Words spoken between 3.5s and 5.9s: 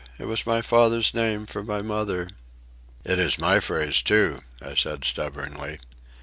phrase too," I said stubbornly.